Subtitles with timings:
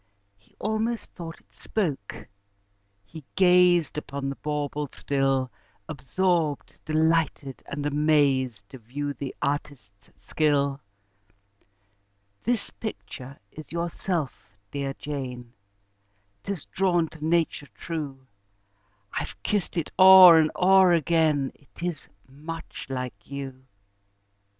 [0.35, 2.27] He almost thought it spoke:
[3.05, 5.51] he gazed Upon the bauble still,
[5.87, 10.81] Absorbed, delighted, and amazed, To view the artist's skill.
[12.43, 15.53] "This picture is yourself, dear Jane
[16.43, 18.25] 'Tis drawn to nature true:
[19.13, 23.65] I've kissed it o'er and o'er again, It is much like you."